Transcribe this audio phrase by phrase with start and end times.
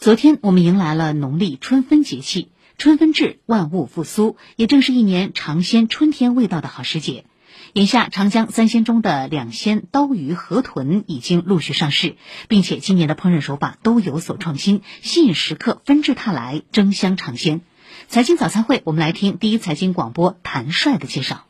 [0.00, 7.26] 昨天我们迎来了农历春分节气，春分至，万物复苏，也正是一年尝鲜春天味道的好时节。
[7.74, 12.16] 眼下，长江三鲜中的两鲜刀鱼、河豚已经陆续上市，
[12.48, 17.60] 并且今年的烹饪手法都有所创新，吸引食客纷至沓来争相尝鲜。
[18.08, 21.49] 财经早餐会，我们来听第一财经广播谭帅的介绍。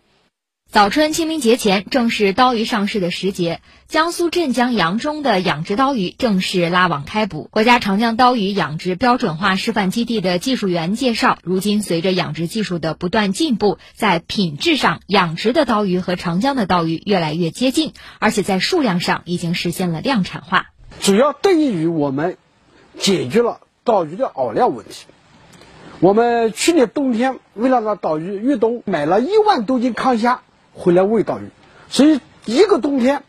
[0.72, 3.60] 早春清明节前，正是刀鱼上市的时节。
[3.88, 7.48] 江苏镇江扬中的养殖刀鱼正式拉网开捕。
[7.50, 20.66] 国家长江刀鱼养殖标准化示范基地的技术员介绍，如今随着养殖技术的不断进步，在品质上，养殖的刀鱼和长江的刀鱼越来越接近，而且在数量上已经实现了量产化。
[21.00, 22.36] 主要得益于我们
[22.96, 25.06] 解决了刀鱼的饵料问题。
[25.98, 30.42] 我们去年冬天为了让刀鱼越冬，买了一万多斤康虾。
[30.72, 31.50] 回来喂岛鱼，
[31.88, 33.22] 所以一个冬天，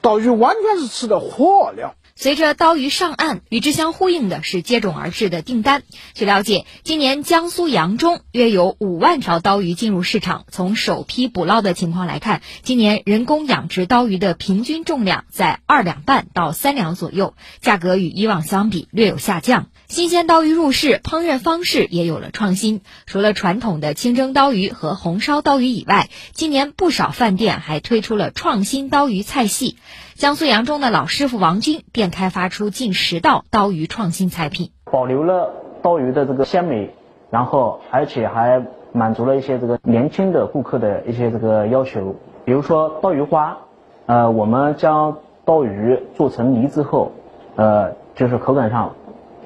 [0.00, 1.94] 岛鱼完全是吃的活饵料。
[2.22, 5.84] 随着刀鱼上岸，与之相呼应的是接踵而至的订单。
[6.12, 10.44] 据了解，今年江苏扬中约有五万条刀鱼进入市场。
[10.50, 19.68] 从首批捕捞的情况来看，今年人工养殖刀鱼的平均重量在二两半到三两左右，价格与以往相比略有下降。
[19.88, 22.82] 新鲜刀鱼入市，烹饪方式也有了创新。
[23.06, 29.78] 除了传统的清蒸刀鱼和红烧刀鱼以外，今年不少饭店还推出了创新刀鱼菜系。
[30.20, 36.90] 江苏扬中的老师傅王军便开发出近十道刀鱼创新菜品，保留了刀鱼的这个鲜美，
[37.30, 42.16] 然后而且还满足了一些这个年轻的顾客的一些这个要求。
[42.44, 43.60] 比如说刀鱼花，
[44.04, 47.12] 呃，我们将刀鱼做成泥之后，
[47.56, 48.96] 呃，就是口感上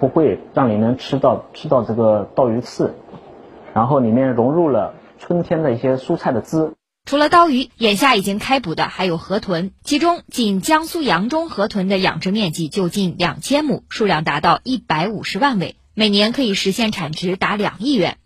[0.01, 2.93] 不会让你能吃到吃到这个刀鱼刺，
[3.75, 6.73] 然后里面融入了春天的一些蔬菜的汁。
[7.07, 9.73] 除了刀鱼，眼下已经开捕的还有河豚。
[9.85, 18.17] 其中，仅江苏扬中河豚的养殖面积就近两千亩，数量达到一百五十万尾，每年可以实现产值达两亿元。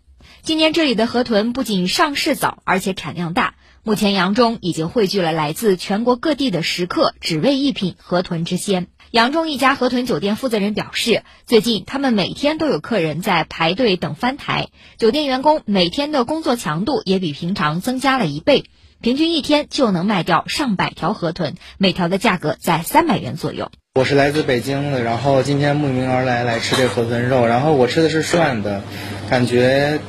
[0.43, 3.55] 今年这里的河豚不仅上市早，而且产量大。
[3.83, 8.87] 目前，扬中已经汇聚了来自全国各地的食客，只为一品河豚之鲜。
[9.11, 14.67] 扬中一家河豚酒店负责人表示，最近他们每天都有客人在排队等翻台，
[14.99, 18.65] 酒店员工每天的工作强度也比平常增加了一倍，
[19.01, 23.71] 平均一天就能卖掉上百条河豚，每条的价格在三百元左右。
[23.95, 28.83] 我是来自北京的，然后今天慕名而来来吃这河豚肉，然后我吃的是涮的，
[29.29, 29.99] 感觉。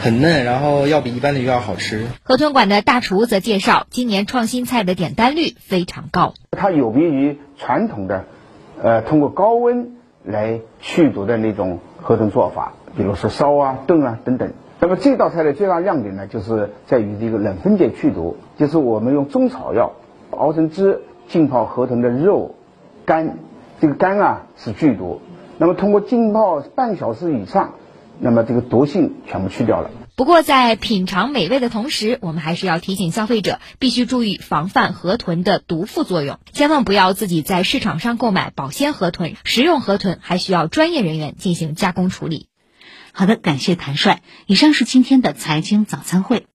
[0.00, 2.06] 很嫩，然后要比一般的鱼要好吃。
[2.22, 6.34] 河豚馆的大厨则介绍，今年创新菜的点单率非常高。
[6.52, 8.26] 它有别于传统的，
[8.82, 14.52] 呃，通过高温来去毒的那种河豚做法，比如说烧啊、炖啊等等。
[14.80, 19.92] 那么这道菜的最大亮点呢，就是在于这个冷分解去毒，就是我们用中草药
[20.30, 22.54] 熬成汁，浸泡河豚的肉、
[23.04, 23.38] 肝，
[23.80, 25.20] 这个肝啊是剧毒。
[25.58, 27.70] 那么通过浸泡半小时以上。
[28.20, 29.90] 那么这个毒性全部去掉了。
[30.18, 39.36] 不过，在品尝美味的同时，我们还是要提醒消费者必须注意防范河豚的毒副作用，千万不要自己在市场上购买保鲜河豚。
[39.44, 42.48] 食用河豚还需要专业人员进行加工处理。
[43.12, 44.22] 好的，感谢谭帅。
[44.46, 46.46] 以上是今天的财经早餐会。